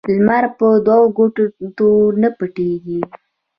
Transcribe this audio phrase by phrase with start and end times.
[0.15, 1.89] لمر په دوو ګوتو
[2.21, 2.99] نه پټېږي